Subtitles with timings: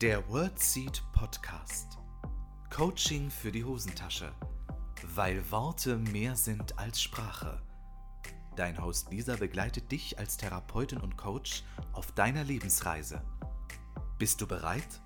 [0.00, 1.98] Der WordSeed Podcast.
[2.70, 4.30] Coaching für die Hosentasche.
[5.02, 7.60] Weil Worte mehr sind als Sprache.
[8.54, 13.22] Dein Host Lisa begleitet dich als Therapeutin und Coach auf deiner Lebensreise.
[14.20, 15.00] Bist du bereit?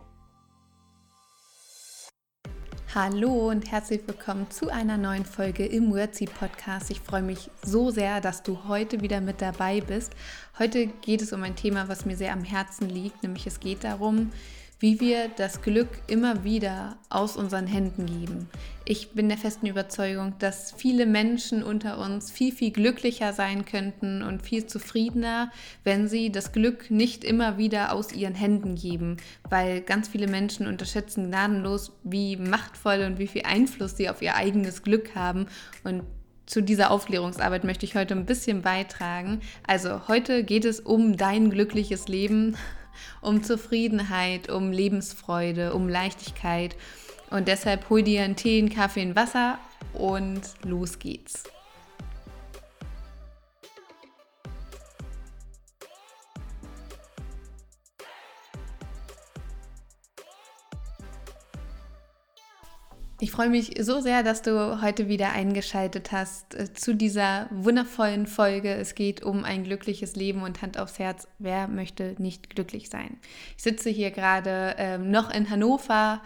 [2.95, 6.91] Hallo und herzlich willkommen zu einer neuen Folge im Wordseed Podcast.
[6.91, 10.13] Ich freue mich so sehr, dass du heute wieder mit dabei bist.
[10.59, 13.85] Heute geht es um ein Thema, was mir sehr am Herzen liegt, nämlich es geht
[13.85, 14.31] darum,
[14.83, 18.51] wie wir das Glück immer wieder aus unseren Händen geben.
[18.85, 24.25] Ich bin der festen Überzeugung, dass viele Menschen unter uns viel, viel glücklicher sein könnten
[24.25, 25.53] und viel zufriedener,
[25.85, 30.67] wenn sie das Glück nicht immer wieder aus ihren Händen geben, weil ganz viele Menschen
[30.67, 35.47] unterschätzen gnadenlos, wie machtvoll und wie viel Einfluss sie auf ihr eigenes Glück haben
[35.85, 36.03] und
[36.45, 39.41] zu dieser Aufklärungsarbeit möchte ich heute ein bisschen beitragen.
[39.65, 42.57] Also heute geht es um dein glückliches Leben
[43.21, 46.77] um Zufriedenheit, um Lebensfreude, um Leichtigkeit.
[47.31, 49.59] Und deshalb hol dir einen Tee, einen Kaffee, ein Wasser
[49.95, 51.45] und los geht's.
[63.23, 68.27] Ich freue mich so sehr, dass du heute wieder eingeschaltet hast äh, zu dieser wundervollen
[68.27, 68.75] Folge.
[68.75, 71.29] Es geht um ein glückliches Leben und Hand aufs Herz.
[71.39, 73.21] Wer möchte nicht glücklich sein?
[73.57, 76.21] Ich sitze hier gerade ähm, noch in Hannover,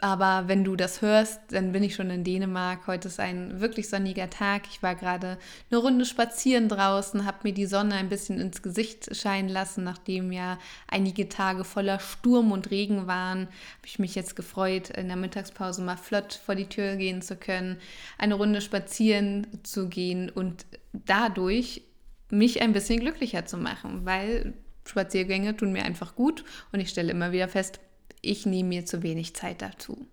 [0.00, 2.86] aber wenn du das hörst, dann bin ich schon in Dänemark.
[2.86, 4.62] Heute ist ein wirklich sonniger Tag.
[4.70, 5.38] Ich war gerade
[5.70, 10.30] eine Runde spazieren draußen, habe mir die Sonne ein bisschen ins Gesicht scheinen lassen, nachdem
[10.30, 13.40] ja einige Tage voller Sturm und Regen waren.
[13.40, 17.34] Habe ich mich jetzt gefreut, in der Mittagspause mal flott vor die Tür gehen zu
[17.34, 17.78] können,
[18.18, 21.82] eine Runde spazieren zu gehen und dadurch
[22.30, 27.10] mich ein bisschen glücklicher zu machen, weil Spaziergänge tun mir einfach gut und ich stelle
[27.10, 27.80] immer wieder fest,
[28.22, 30.06] ich nehme mir zu wenig Zeit dazu.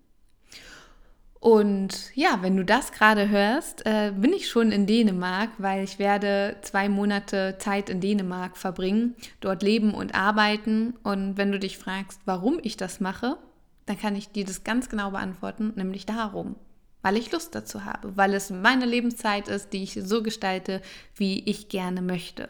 [1.46, 6.00] Und ja, wenn du das gerade hörst, äh, bin ich schon in Dänemark, weil ich
[6.00, 10.96] werde zwei Monate Zeit in Dänemark verbringen, dort leben und arbeiten.
[11.04, 13.38] Und wenn du dich fragst, warum ich das mache,
[13.86, 16.56] dann kann ich dir das ganz genau beantworten, nämlich darum,
[17.04, 20.82] weil ich Lust dazu habe, weil es meine Lebenszeit ist, die ich so gestalte,
[21.16, 22.50] wie ich gerne möchte.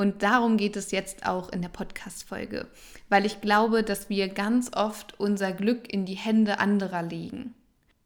[0.00, 2.66] Und darum geht es jetzt auch in der Podcast-Folge,
[3.10, 7.54] weil ich glaube, dass wir ganz oft unser Glück in die Hände anderer legen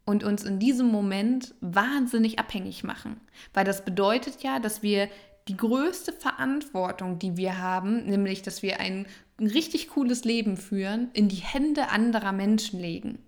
[0.05, 3.21] und uns in diesem Moment wahnsinnig abhängig machen.
[3.53, 5.09] Weil das bedeutet ja, dass wir
[5.47, 9.07] die größte Verantwortung, die wir haben, nämlich dass wir ein
[9.39, 13.21] richtig cooles Leben führen, in die Hände anderer Menschen legen.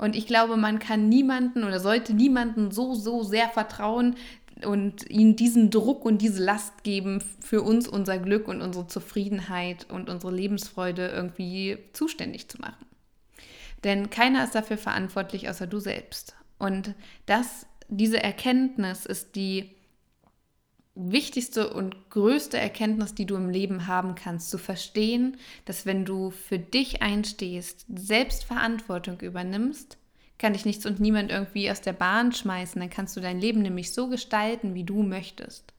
[0.00, 4.16] Und ich glaube, man kann niemanden oder sollte niemanden so, so sehr vertrauen,
[4.64, 9.86] und ihnen diesen Druck und diese Last geben, für uns unser Glück und unsere Zufriedenheit
[9.90, 12.86] und unsere Lebensfreude irgendwie zuständig zu machen.
[13.84, 16.34] Denn keiner ist dafür verantwortlich außer du selbst.
[16.58, 16.94] Und
[17.26, 19.74] das, diese Erkenntnis ist die
[20.94, 26.30] wichtigste und größte Erkenntnis, die du im Leben haben kannst, zu verstehen, dass wenn du
[26.30, 29.96] für dich einstehst, selbst Verantwortung übernimmst,
[30.40, 32.80] kann dich nichts und niemand irgendwie aus der Bahn schmeißen.
[32.80, 35.72] Dann kannst du dein Leben nämlich so gestalten, wie du möchtest.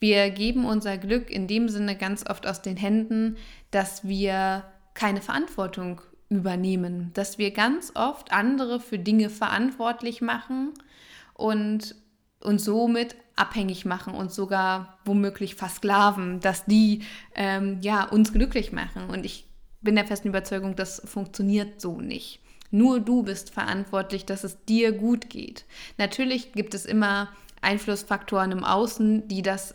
[0.00, 3.36] Wir geben unser Glück in dem Sinne ganz oft aus den Händen,
[3.70, 10.72] dass wir keine Verantwortung übernehmen, dass wir ganz oft andere für Dinge verantwortlich machen
[11.34, 11.94] und
[12.40, 17.02] uns somit abhängig machen und sogar womöglich versklaven, dass die
[17.34, 19.10] ähm, ja uns glücklich machen.
[19.10, 19.46] Und ich
[19.82, 22.40] bin der festen Überzeugung, das funktioniert so nicht.
[22.70, 25.64] Nur du bist verantwortlich, dass es dir gut geht.
[25.98, 27.28] Natürlich gibt es immer
[27.60, 29.74] Einflussfaktoren im Außen, die das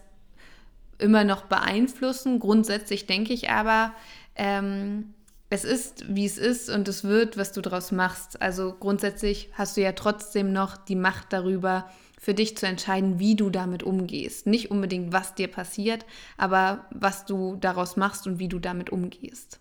[0.98, 2.40] immer noch beeinflussen.
[2.40, 3.94] Grundsätzlich denke ich aber,
[4.36, 5.14] ähm,
[5.50, 8.42] es ist, wie es ist und es wird, was du daraus machst.
[8.42, 11.90] Also grundsätzlich hast du ja trotzdem noch die Macht darüber,
[12.22, 14.46] für dich zu entscheiden, wie du damit umgehst.
[14.46, 16.06] Nicht unbedingt, was dir passiert,
[16.38, 19.60] aber was du daraus machst und wie du damit umgehst.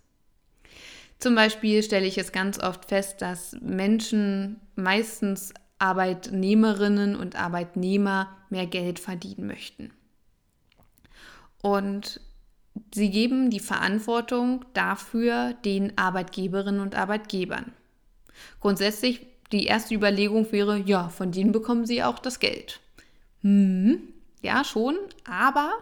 [1.20, 8.66] Zum Beispiel stelle ich es ganz oft fest, dass Menschen, meistens Arbeitnehmerinnen und Arbeitnehmer, mehr
[8.66, 9.92] Geld verdienen möchten.
[11.62, 12.20] Und
[12.94, 17.72] sie geben die Verantwortung dafür den Arbeitgeberinnen und Arbeitgebern.
[18.60, 22.80] Grundsätzlich die erste Überlegung wäre, ja, von denen bekommen sie auch das Geld.
[23.42, 24.00] Hm,
[24.40, 24.96] ja, schon,
[25.28, 25.72] aber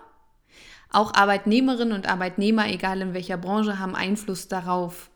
[0.90, 5.11] auch Arbeitnehmerinnen und Arbeitnehmer, egal in welcher Branche, haben Einfluss darauf,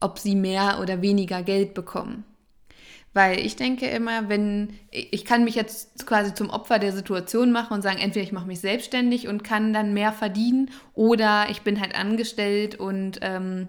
[0.00, 2.24] ob sie mehr oder weniger Geld bekommen.
[3.14, 7.72] Weil ich denke immer, wenn ich kann mich jetzt quasi zum Opfer der Situation machen
[7.74, 11.80] und sagen, entweder ich mache mich selbstständig und kann dann mehr verdienen oder ich bin
[11.80, 13.68] halt angestellt und ähm,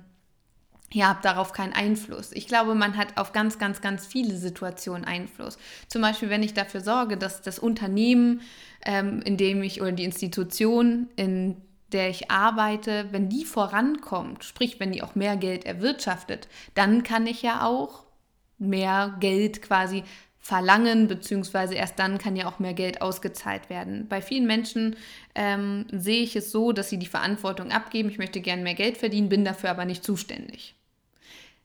[0.91, 2.31] ihr habt darauf keinen Einfluss.
[2.33, 5.57] Ich glaube, man hat auf ganz, ganz, ganz viele Situationen Einfluss.
[5.87, 8.41] Zum Beispiel, wenn ich dafür sorge, dass das Unternehmen,
[8.85, 11.57] ähm, in dem ich oder die Institution, in
[11.93, 17.27] der ich arbeite, wenn die vorankommt, sprich, wenn die auch mehr Geld erwirtschaftet, dann kann
[17.27, 18.03] ich ja auch
[18.57, 20.03] mehr Geld quasi
[20.39, 24.07] verlangen, beziehungsweise erst dann kann ja auch mehr Geld ausgezahlt werden.
[24.07, 24.95] Bei vielen Menschen
[25.35, 28.97] ähm, sehe ich es so, dass sie die Verantwortung abgeben, ich möchte gerne mehr Geld
[28.97, 30.75] verdienen, bin dafür aber nicht zuständig.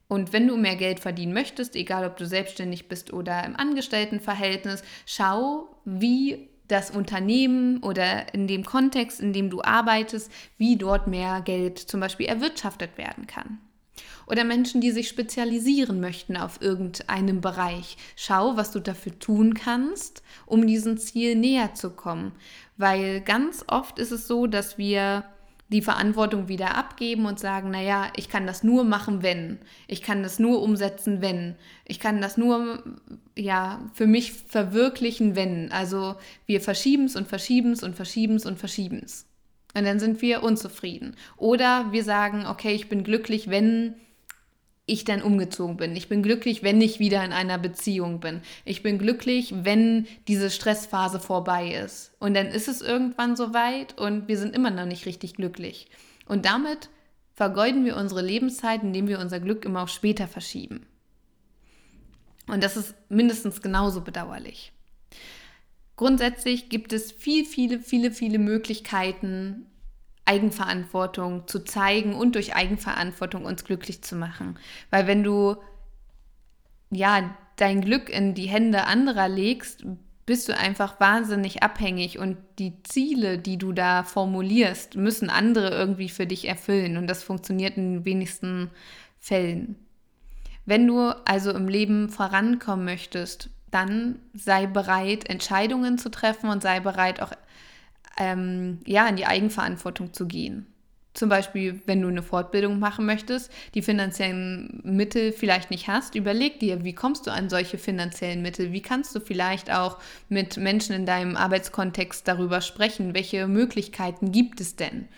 [0.06, 4.82] Und wenn du mehr Geld verdienen möchtest, egal ob du selbstständig bist oder im Angestelltenverhältnis,
[5.06, 11.40] schau, wie das Unternehmen oder in dem Kontext, in dem du arbeitest, wie dort mehr
[11.42, 13.58] Geld zum Beispiel erwirtschaftet werden kann.
[14.26, 17.98] Oder Menschen, die sich spezialisieren möchten auf irgendeinem Bereich.
[18.16, 22.32] Schau, was du dafür tun kannst, um diesem Ziel näher zu kommen.
[22.76, 25.24] Weil ganz oft ist es so, dass wir
[25.74, 29.58] die Verantwortung wieder abgeben und sagen, naja, ich kann das nur machen, wenn.
[29.88, 31.56] Ich kann das nur umsetzen, wenn.
[31.84, 32.84] Ich kann das nur,
[33.36, 35.72] ja, für mich verwirklichen, wenn.
[35.72, 36.14] Also
[36.46, 39.26] wir verschieben es und verschieben es und verschieben es und verschieben es.
[39.76, 41.16] Und dann sind wir unzufrieden.
[41.36, 43.96] Oder wir sagen, okay, ich bin glücklich, wenn
[44.86, 45.96] ich dann umgezogen bin.
[45.96, 48.42] Ich bin glücklich, wenn ich wieder in einer Beziehung bin.
[48.64, 52.12] Ich bin glücklich, wenn diese Stressphase vorbei ist.
[52.18, 55.88] Und dann ist es irgendwann soweit und wir sind immer noch nicht richtig glücklich.
[56.26, 56.90] Und damit
[57.32, 60.86] vergeuden wir unsere Lebenszeit, indem wir unser Glück immer auf später verschieben.
[62.46, 64.72] Und das ist mindestens genauso bedauerlich.
[65.96, 69.66] Grundsätzlich gibt es viel, viele, viele, viele Möglichkeiten,
[70.26, 74.58] Eigenverantwortung zu zeigen und durch Eigenverantwortung uns glücklich zu machen.
[74.90, 75.56] Weil wenn du
[76.90, 79.84] ja dein Glück in die Hände anderer legst,
[80.26, 86.08] bist du einfach wahnsinnig abhängig und die Ziele, die du da formulierst, müssen andere irgendwie
[86.08, 88.70] für dich erfüllen und das funktioniert in den wenigsten
[89.20, 89.76] Fällen.
[90.64, 96.80] Wenn du also im Leben vorankommen möchtest, dann sei bereit, Entscheidungen zu treffen und sei
[96.80, 97.32] bereit, auch
[98.18, 100.66] ähm, ja, in die Eigenverantwortung zu gehen.
[101.14, 106.58] Zum Beispiel, wenn du eine Fortbildung machen möchtest, die finanziellen Mittel vielleicht nicht hast, überleg
[106.58, 108.72] dir, wie kommst du an solche finanziellen Mittel?
[108.72, 113.14] Wie kannst du vielleicht auch mit Menschen in deinem Arbeitskontext darüber sprechen?
[113.14, 115.08] Welche Möglichkeiten gibt es denn?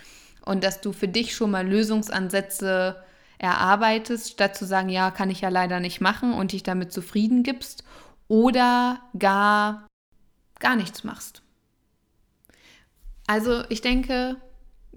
[0.45, 3.03] Und dass du für dich schon mal Lösungsansätze
[3.39, 7.43] erarbeitest, statt zu sagen, ja, kann ich ja leider nicht machen und dich damit zufrieden
[7.43, 7.85] gibst
[8.29, 9.87] oder gar
[10.59, 11.43] gar nichts machst.
[13.27, 14.37] Also ich denke,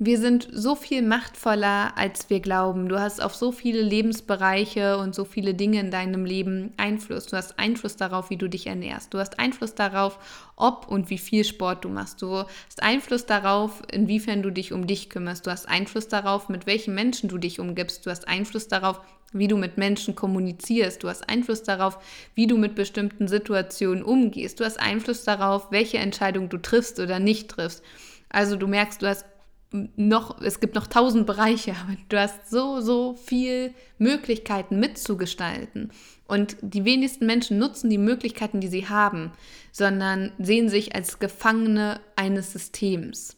[0.01, 2.87] wir sind so viel machtvoller, als wir glauben.
[2.87, 7.25] Du hast auf so viele Lebensbereiche und so viele Dinge in deinem Leben Einfluss.
[7.25, 9.13] Du hast Einfluss darauf, wie du dich ernährst.
[9.13, 10.17] Du hast Einfluss darauf,
[10.55, 12.21] ob und wie viel Sport du machst.
[12.21, 15.45] Du hast Einfluss darauf, inwiefern du dich um dich kümmerst.
[15.45, 18.05] Du hast Einfluss darauf, mit welchen Menschen du dich umgibst.
[18.05, 19.01] Du hast Einfluss darauf,
[19.33, 21.03] wie du mit Menschen kommunizierst.
[21.03, 21.99] Du hast Einfluss darauf,
[22.35, 24.61] wie du mit bestimmten Situationen umgehst.
[24.61, 27.83] Du hast Einfluss darauf, welche Entscheidung du triffst oder nicht triffst.
[28.29, 29.25] Also du merkst, du hast
[29.71, 35.91] noch, es gibt noch tausend Bereiche, aber du hast so, so viel Möglichkeiten mitzugestalten.
[36.27, 39.31] Und die wenigsten Menschen nutzen die Möglichkeiten, die sie haben,
[39.71, 43.35] sondern sehen sich als Gefangene eines Systems.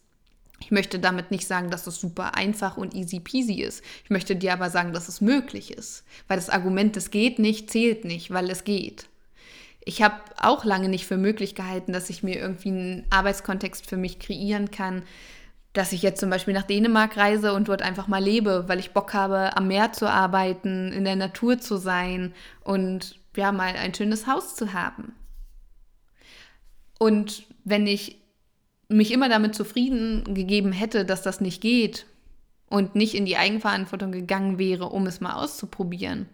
[0.62, 3.84] Ich möchte damit nicht sagen, dass es super einfach und easy peasy ist.
[4.04, 6.04] Ich möchte dir aber sagen, dass es möglich ist.
[6.28, 9.08] Weil das Argument, es geht nicht, zählt nicht, weil es geht.
[9.84, 13.98] Ich habe auch lange nicht für möglich gehalten, dass ich mir irgendwie einen Arbeitskontext für
[13.98, 15.04] mich kreieren kann,
[15.74, 18.92] dass ich jetzt zum Beispiel nach Dänemark reise und dort einfach mal lebe, weil ich
[18.92, 22.34] Bock habe, am Meer zu arbeiten, in der Natur zu sein
[22.64, 25.16] und ja, mal ein schönes Haus zu haben.
[27.00, 28.22] Und wenn ich
[28.90, 32.06] mich immer damit zufrieden gegeben hätte, dass das nicht geht
[32.70, 36.28] und nicht in die Eigenverantwortung gegangen wäre, um es mal auszuprobieren,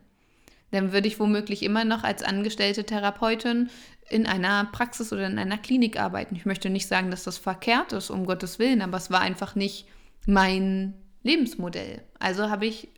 [0.72, 3.70] dann würde ich womöglich immer noch als angestellte Therapeutin
[4.10, 6.36] in einer Praxis oder in einer Klinik arbeiten.
[6.36, 9.56] Ich möchte nicht sagen, dass das verkehrt ist, um Gottes Willen, aber es war einfach
[9.56, 9.88] nicht
[10.26, 10.94] mein
[11.24, 12.02] Lebensmodell.
[12.20, 12.90] Also habe ich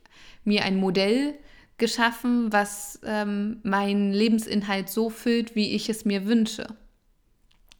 [0.44, 1.34] mir ein Modell
[1.78, 6.66] geschaffen, was ähm, meinen Lebensinhalt so füllt, wie ich es mir wünsche.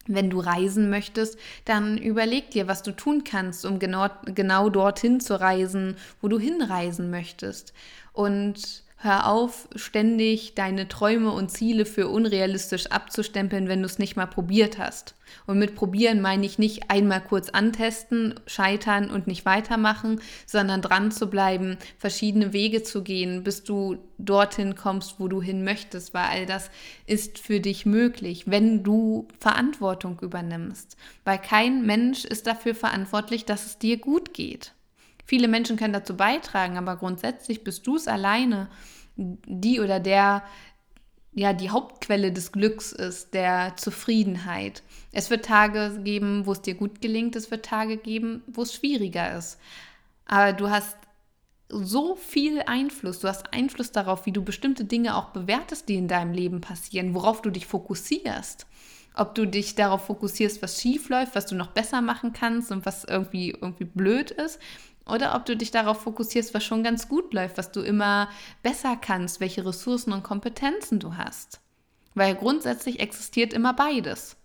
[0.06, 5.20] Wenn du reisen möchtest, dann überleg dir, was du tun kannst, um genau, genau dorthin
[5.20, 7.74] zu reisen, wo du hinreisen möchtest.
[8.12, 14.14] Und Hör auf, ständig deine Träume und Ziele für unrealistisch abzustempeln, wenn du es nicht
[14.14, 15.14] mal probiert hast.
[15.46, 21.12] Und mit probieren meine ich nicht einmal kurz antesten, scheitern und nicht weitermachen, sondern dran
[21.12, 26.26] zu bleiben, verschiedene Wege zu gehen, bis du dorthin kommst, wo du hin möchtest, weil
[26.26, 26.70] all das
[27.06, 30.98] ist für dich möglich, wenn du Verantwortung übernimmst.
[31.24, 34.74] Weil kein Mensch ist dafür verantwortlich, dass es dir gut geht.
[35.30, 38.68] Viele Menschen können dazu beitragen, aber grundsätzlich bist du es alleine,
[39.14, 40.42] die oder der
[41.32, 44.82] ja die Hauptquelle des Glücks ist, der Zufriedenheit.
[45.12, 48.74] Es wird Tage geben, wo es dir gut gelingt, es wird Tage geben, wo es
[48.74, 49.60] schwieriger ist.
[50.26, 50.96] Aber du hast
[51.68, 53.20] so viel Einfluss.
[53.20, 57.14] Du hast Einfluss darauf, wie du bestimmte Dinge auch bewertest, die in deinem Leben passieren,
[57.14, 58.66] worauf du dich fokussierst.
[59.14, 62.84] Ob du dich darauf fokussierst, was schief läuft, was du noch besser machen kannst und
[62.84, 64.58] was irgendwie, irgendwie blöd ist.
[65.06, 68.28] Oder ob du dich darauf fokussierst, was schon ganz gut läuft, was du immer
[68.62, 71.60] besser kannst, welche Ressourcen und Kompetenzen du hast.
[72.14, 74.36] Weil grundsätzlich existiert immer beides.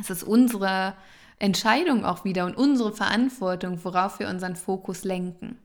[0.00, 0.94] Es ist unsere
[1.38, 5.58] Entscheidung auch wieder und unsere Verantwortung, worauf wir unseren Fokus lenken.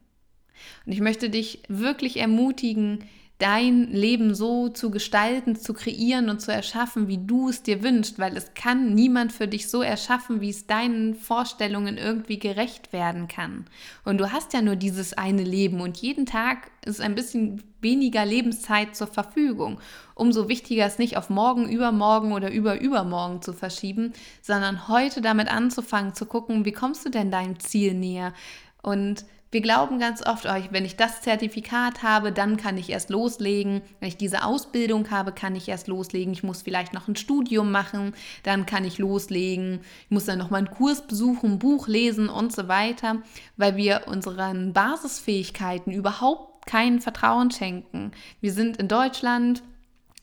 [0.86, 3.04] Und ich möchte dich wirklich ermutigen,
[3.40, 8.18] dein Leben so zu gestalten, zu kreieren und zu erschaffen, wie du es dir wünschst,
[8.18, 13.28] weil es kann niemand für dich so erschaffen, wie es deinen Vorstellungen irgendwie gerecht werden
[13.28, 13.66] kann.
[14.04, 18.26] Und du hast ja nur dieses eine Leben und jeden Tag ist ein bisschen weniger
[18.26, 19.80] Lebenszeit zur Verfügung.
[20.16, 26.16] Umso wichtiger ist nicht auf morgen, übermorgen oder überübermorgen zu verschieben, sondern heute damit anzufangen,
[26.16, 28.34] zu gucken, wie kommst du denn deinem Ziel näher
[28.82, 33.10] und wir glauben ganz oft, oh, wenn ich das Zertifikat habe, dann kann ich erst
[33.10, 33.82] loslegen.
[34.00, 36.34] Wenn ich diese Ausbildung habe, kann ich erst loslegen.
[36.34, 38.14] Ich muss vielleicht noch ein Studium machen,
[38.44, 39.80] dann kann ich loslegen.
[40.04, 43.22] Ich muss dann noch mal einen Kurs besuchen, ein Buch lesen und so weiter,
[43.56, 48.12] weil wir unseren Basisfähigkeiten überhaupt kein Vertrauen schenken.
[48.42, 49.64] Wir sind in Deutschland,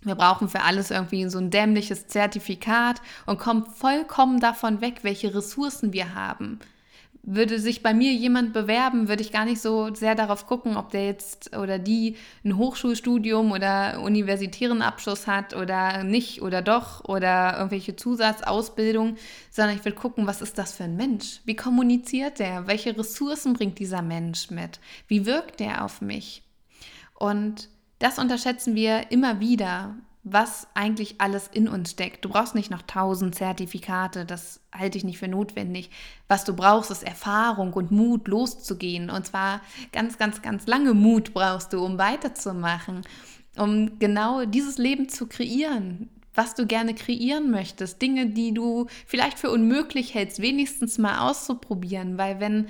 [0.02, 5.35] wir brauchen für alles irgendwie so ein dämliches Zertifikat und kommen vollkommen davon weg, welche
[5.35, 6.59] Ressourcen wir haben
[7.26, 10.90] würde sich bei mir jemand bewerben, würde ich gar nicht so sehr darauf gucken, ob
[10.90, 17.57] der jetzt oder die ein Hochschulstudium oder universitären Abschluss hat oder nicht oder doch oder
[17.57, 19.16] irgendwelche Zusatzausbildung,
[19.50, 21.40] sondern ich will gucken, was ist das für ein Mensch?
[21.45, 22.66] Wie kommuniziert der?
[22.66, 24.78] Welche Ressourcen bringt dieser Mensch mit?
[25.09, 26.43] Wie wirkt der auf mich?
[27.14, 27.69] Und
[28.00, 32.25] das unterschätzen wir immer wieder was eigentlich alles in uns steckt.
[32.25, 35.90] Du brauchst nicht noch tausend Zertifikate, das halte ich nicht für notwendig.
[36.28, 39.11] Was du brauchst, ist Erfahrung und Mut, loszugehen.
[39.11, 39.61] Und zwar
[39.93, 43.02] ganz, ganz, ganz lange Mut brauchst du, um weiterzumachen,
[43.57, 48.00] um genau dieses Leben zu kreieren, was du gerne kreieren möchtest.
[48.00, 52.16] Dinge, die du vielleicht für unmöglich hältst, wenigstens mal auszuprobieren.
[52.16, 52.69] Weil wenn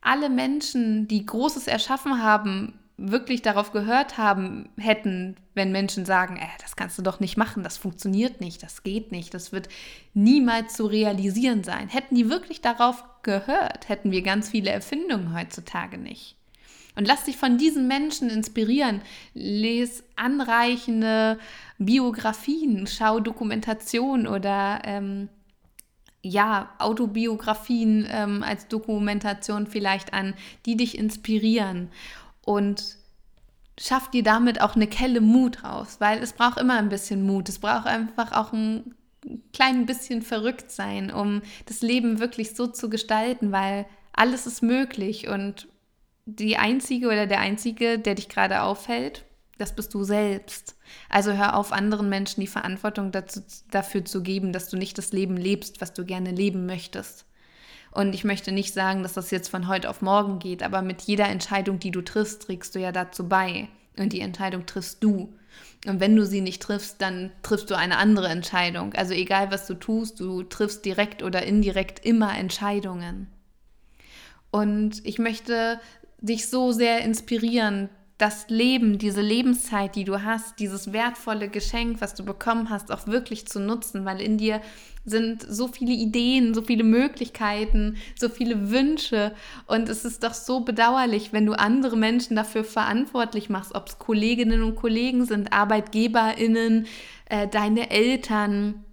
[0.00, 2.78] alle Menschen, die Großes erschaffen haben,
[3.10, 7.62] wirklich darauf gehört haben hätten, wenn Menschen sagen, äh, das kannst du doch nicht machen,
[7.62, 9.68] das funktioniert nicht, das geht nicht, das wird
[10.14, 11.88] niemals zu realisieren sein.
[11.88, 16.36] Hätten die wirklich darauf gehört, hätten wir ganz viele Erfindungen heutzutage nicht.
[16.94, 19.00] Und lass dich von diesen Menschen inspirieren.
[19.34, 21.38] Les anreichende
[21.78, 25.28] Biografien, schau Dokumentation oder ähm,
[26.22, 30.34] ja, Autobiografien ähm, als Dokumentation vielleicht an,
[30.66, 31.88] die dich inspirieren
[32.44, 32.96] und
[33.78, 37.48] schaff dir damit auch eine Kelle Mut raus, weil es braucht immer ein bisschen Mut.
[37.48, 38.94] Es braucht einfach auch ein
[39.52, 45.28] klein bisschen verrückt sein, um das Leben wirklich so zu gestalten, weil alles ist möglich
[45.28, 45.68] und
[46.26, 49.24] die einzige oder der einzige, der dich gerade aufhält,
[49.58, 50.76] das bist du selbst.
[51.08, 55.12] Also hör auf, anderen Menschen die Verantwortung dazu, dafür zu geben, dass du nicht das
[55.12, 57.26] Leben lebst, was du gerne leben möchtest.
[57.92, 61.02] Und ich möchte nicht sagen, dass das jetzt von heute auf morgen geht, aber mit
[61.02, 63.68] jeder Entscheidung, die du triffst, trägst du ja dazu bei.
[63.98, 65.34] Und die Entscheidung triffst du.
[65.86, 68.94] Und wenn du sie nicht triffst, dann triffst du eine andere Entscheidung.
[68.94, 73.26] Also egal, was du tust, du triffst direkt oder indirekt immer Entscheidungen.
[74.50, 75.78] Und ich möchte
[76.20, 82.14] dich so sehr inspirieren, das Leben, diese Lebenszeit, die du hast, dieses wertvolle Geschenk, was
[82.14, 84.60] du bekommen hast, auch wirklich zu nutzen, weil in dir
[85.04, 89.34] sind so viele Ideen, so viele Möglichkeiten, so viele Wünsche
[89.66, 93.98] und es ist doch so bedauerlich, wenn du andere Menschen dafür verantwortlich machst, ob es
[93.98, 96.86] Kolleginnen und Kollegen sind, Arbeitgeberinnen,
[97.26, 98.84] äh, deine Eltern,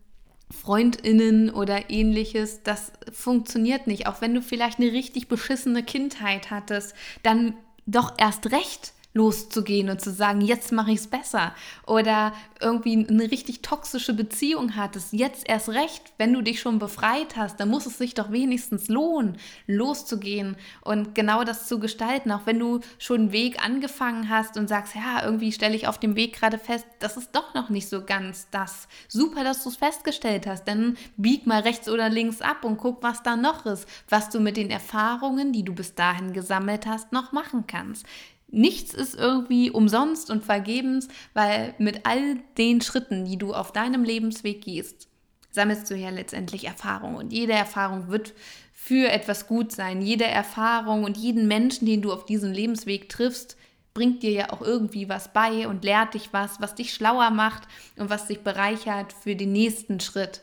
[0.49, 4.07] Freundinnen oder ähnliches, das funktioniert nicht.
[4.07, 7.53] Auch wenn du vielleicht eine richtig beschissene Kindheit hattest, dann
[7.85, 11.53] doch erst recht loszugehen und zu sagen, jetzt mache ich es besser.
[11.87, 17.35] Oder irgendwie eine richtig toxische Beziehung hattest, jetzt erst recht, wenn du dich schon befreit
[17.35, 22.31] hast, dann muss es sich doch wenigstens lohnen, loszugehen und genau das zu gestalten.
[22.31, 25.97] Auch wenn du schon einen Weg angefangen hast und sagst, ja, irgendwie stelle ich auf
[25.97, 28.87] dem Weg gerade fest, das ist doch noch nicht so ganz das.
[29.07, 30.65] Super, dass du es festgestellt hast.
[30.65, 34.39] Dann bieg mal rechts oder links ab und guck, was da noch ist, was du
[34.39, 38.05] mit den Erfahrungen, die du bis dahin gesammelt hast, noch machen kannst.
[38.51, 44.03] Nichts ist irgendwie umsonst und vergebens, weil mit all den Schritten, die du auf deinem
[44.03, 45.07] Lebensweg gehst,
[45.51, 47.15] sammelst du ja letztendlich Erfahrung.
[47.15, 48.33] Und jede Erfahrung wird
[48.73, 50.01] für etwas gut sein.
[50.01, 53.57] Jede Erfahrung und jeden Menschen, den du auf diesem Lebensweg triffst,
[53.93, 57.63] bringt dir ja auch irgendwie was bei und lehrt dich was, was dich schlauer macht
[57.97, 60.41] und was dich bereichert für den nächsten Schritt.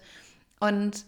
[0.61, 1.05] Und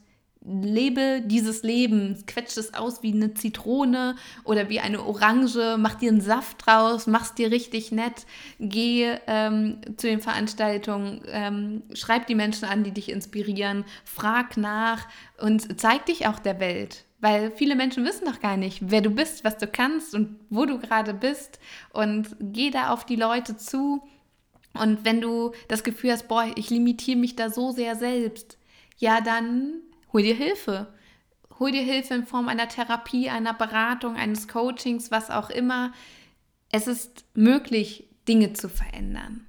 [0.49, 6.11] lebe dieses Leben, quetsch es aus wie eine Zitrone oder wie eine Orange, mach dir
[6.11, 8.27] einen Saft draus, mach's dir richtig nett,
[8.59, 15.07] geh ähm, zu den Veranstaltungen, ähm, schreib die Menschen an, die dich inspirieren, frag nach
[15.41, 17.05] und zeig dich auch der Welt.
[17.21, 20.67] Weil viele Menschen wissen noch gar nicht, wer du bist, was du kannst und wo
[20.67, 21.59] du gerade bist.
[21.93, 24.03] Und geh da auf die Leute zu.
[24.73, 28.57] Und wenn du das Gefühl hast, boah, ich limitiere mich da so sehr selbst,
[28.99, 29.81] ja, dann
[30.13, 30.93] hol dir Hilfe.
[31.59, 35.93] Hol dir Hilfe in Form einer Therapie, einer Beratung, eines Coachings, was auch immer.
[36.71, 39.47] Es ist möglich, Dinge zu verändern.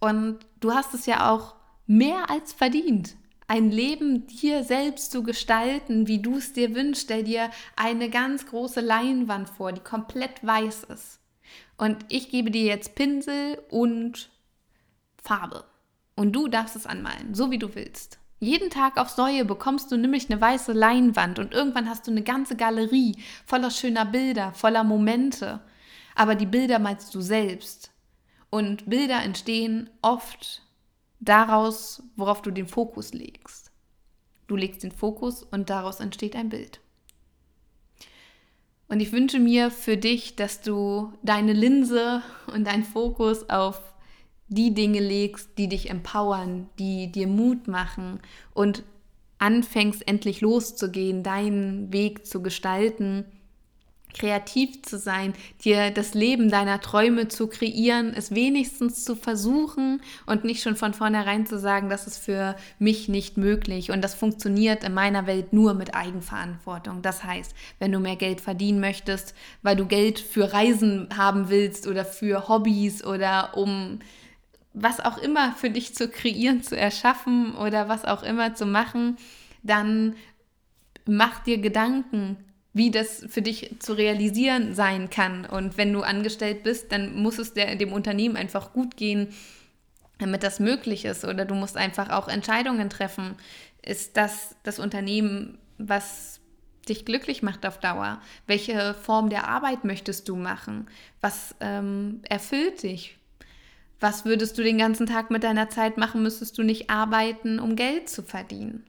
[0.00, 1.54] Und du hast es ja auch
[1.86, 3.16] mehr als verdient.
[3.46, 7.04] Ein Leben dir selbst zu gestalten, wie du es dir wünschst.
[7.04, 11.18] Stell dir eine ganz große Leinwand vor, die komplett weiß ist.
[11.76, 14.30] Und ich gebe dir jetzt Pinsel und
[15.22, 15.64] Farbe.
[16.14, 18.19] Und du darfst es anmalen, so wie du willst.
[18.42, 22.22] Jeden Tag aufs Neue bekommst du nämlich eine weiße Leinwand und irgendwann hast du eine
[22.22, 25.60] ganze Galerie voller schöner Bilder, voller Momente.
[26.14, 27.92] Aber die Bilder meinst du selbst.
[28.48, 30.62] Und Bilder entstehen oft
[31.20, 33.70] daraus, worauf du den Fokus legst.
[34.46, 36.80] Du legst den Fokus und daraus entsteht ein Bild.
[38.88, 43.89] Und ich wünsche mir für dich, dass du deine Linse und deinen Fokus auf
[44.50, 48.20] die Dinge legst, die dich empowern, die dir Mut machen
[48.52, 48.82] und
[49.38, 53.24] anfängst endlich loszugehen, deinen Weg zu gestalten,
[54.12, 60.44] kreativ zu sein, dir das Leben deiner Träume zu kreieren, es wenigstens zu versuchen und
[60.44, 63.92] nicht schon von vornherein zu sagen, das ist für mich nicht möglich.
[63.92, 67.02] Und das funktioniert in meiner Welt nur mit Eigenverantwortung.
[67.02, 71.86] Das heißt, wenn du mehr Geld verdienen möchtest, weil du Geld für Reisen haben willst
[71.86, 74.00] oder für Hobbys oder um
[74.72, 79.16] was auch immer für dich zu kreieren, zu erschaffen oder was auch immer zu machen,
[79.62, 80.14] dann
[81.06, 82.36] mach dir Gedanken,
[82.72, 85.44] wie das für dich zu realisieren sein kann.
[85.44, 89.28] Und wenn du angestellt bist, dann muss es der, dem Unternehmen einfach gut gehen,
[90.18, 91.24] damit das möglich ist.
[91.24, 93.34] Oder du musst einfach auch Entscheidungen treffen.
[93.82, 96.40] Ist das das Unternehmen, was
[96.88, 98.20] dich glücklich macht auf Dauer?
[98.46, 100.86] Welche Form der Arbeit möchtest du machen?
[101.20, 103.19] Was ähm, erfüllt dich?
[104.00, 107.76] Was würdest du den ganzen Tag mit deiner Zeit machen, müsstest du nicht arbeiten, um
[107.76, 108.84] Geld zu verdienen?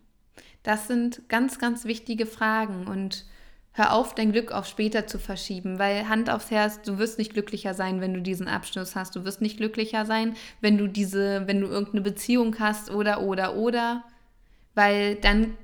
[0.63, 3.25] Das sind ganz, ganz wichtige Fragen und
[3.73, 7.33] hör auf, dein Glück auf später zu verschieben, weil Hand aufs Herz, du wirst nicht
[7.33, 9.15] glücklicher sein, wenn du diesen Abschluss hast.
[9.15, 13.55] Du wirst nicht glücklicher sein, wenn du diese, wenn du irgendeine Beziehung hast oder, oder,
[13.55, 14.03] oder,
[14.75, 15.57] weil dann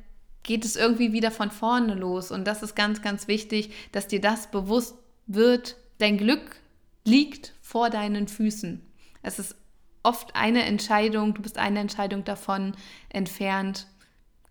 [0.43, 4.21] geht es irgendwie wieder von vorne los und das ist ganz, ganz wichtig, dass dir
[4.21, 5.77] das bewusst wird.
[5.99, 6.55] Dein Glück
[7.03, 8.86] liegt vor deinen Füßen.
[9.27, 9.55] Es ist
[10.03, 12.75] oft eine Entscheidung, du bist eine Entscheidung davon
[13.09, 13.87] entfernt,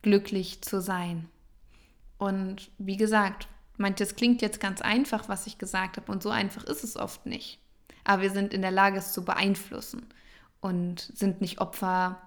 [0.03, 1.31] glücklich zu sein.
[2.19, 6.63] Und wie gesagt, manches klingt jetzt ganz einfach, was ich gesagt habe, und so einfach
[6.65, 7.59] ist es oft nicht.
[8.05, 10.07] Aber wir sind in der Lage, es zu beeinflussen
[10.61, 12.21] und sind nicht Opfer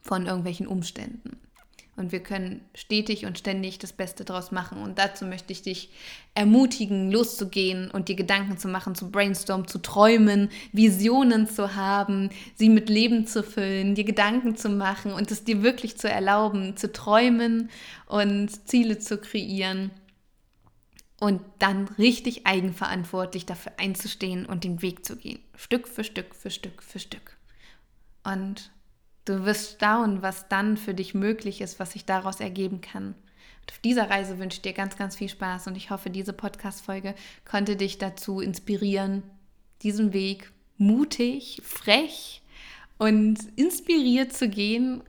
[0.00, 1.40] von irgendwelchen Umständen.
[1.94, 4.82] Und wir können stetig und ständig das Beste draus machen.
[4.82, 5.90] Und dazu möchte ich dich
[6.34, 12.70] ermutigen, loszugehen und dir Gedanken zu machen, zu brainstormen, zu träumen, Visionen zu haben, sie
[12.70, 16.90] mit Leben zu füllen, dir Gedanken zu machen und es dir wirklich zu erlauben, zu
[16.90, 17.68] träumen
[18.06, 19.90] und Ziele zu kreieren.
[21.20, 25.38] Und dann richtig eigenverantwortlich dafür einzustehen und den Weg zu gehen.
[25.54, 27.36] Stück für Stück für Stück für Stück.
[28.24, 28.72] Und
[29.24, 33.14] Du wirst staunen, was dann für dich möglich ist, was sich daraus ergeben kann.
[33.62, 36.32] Und auf dieser Reise wünsche ich dir ganz, ganz viel Spaß und ich hoffe, diese
[36.32, 39.22] Podcast-Folge konnte dich dazu inspirieren,
[39.82, 42.42] diesen Weg mutig, frech
[42.98, 45.02] und inspiriert zu gehen.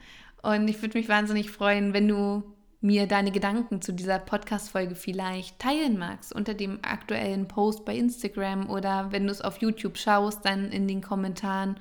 [0.44, 2.44] Und ich würde mich wahnsinnig freuen, wenn du
[2.82, 8.70] mir deine Gedanken zu dieser Podcast-Folge vielleicht teilen magst unter dem aktuellen Post bei Instagram
[8.70, 11.78] oder wenn du es auf YouTube schaust, dann in den Kommentaren.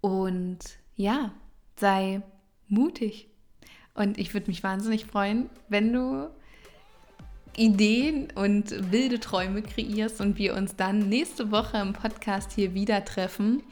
[0.00, 0.58] Und
[0.96, 1.30] ja,
[1.76, 2.22] sei
[2.68, 3.28] mutig.
[3.94, 6.30] Und ich würde mich wahnsinnig freuen, wenn du
[7.56, 13.04] Ideen und wilde Träume kreierst und wir uns dann nächste Woche im Podcast hier wieder
[13.04, 13.62] treffen.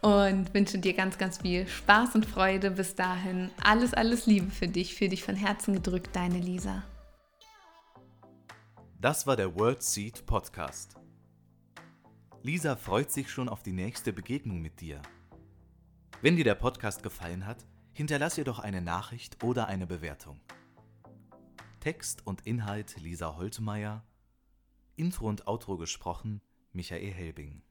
[0.00, 2.72] Und wünsche dir ganz, ganz viel Spaß und Freude.
[2.72, 6.82] Bis dahin alles, alles Liebe für dich, für dich von Herzen gedrückt, deine Lisa.
[9.00, 10.96] Das war der World Seed Podcast.
[12.42, 15.00] Lisa freut sich schon auf die nächste Begegnung mit dir.
[16.20, 20.40] Wenn dir der Podcast gefallen hat, Hinterlass ihr doch eine Nachricht oder eine Bewertung.
[21.80, 24.02] Text und Inhalt Lisa Holtmeier,
[24.96, 26.40] Intro und Outro gesprochen
[26.72, 27.62] Michael Helbing.